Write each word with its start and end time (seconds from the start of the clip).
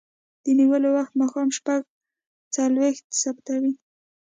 د 0.43 0.45
نیولو 0.59 0.89
وخت 0.97 1.13
ماښام 1.21 1.49
شپږ 1.57 1.81
څلویښت 2.55 3.05
ثبتوي. 3.21 3.73